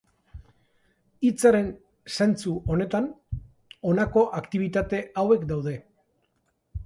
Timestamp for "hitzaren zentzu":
1.27-2.55